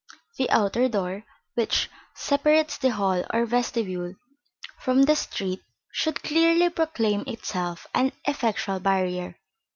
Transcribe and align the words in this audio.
The 0.39 0.49
outer 0.49 0.89
door, 0.89 1.25
which 1.53 1.87
separates 2.15 2.75
the 2.79 2.89
hall 2.89 3.23
or 3.31 3.45
vestibule 3.45 4.15
from 4.79 5.03
the 5.03 5.15
street, 5.15 5.61
should 5.91 6.23
clearly 6.23 6.71
proclaim 6.71 7.23
itself 7.27 7.85
an 7.93 8.11
effectual 8.25 8.79
barrier. 8.79 9.37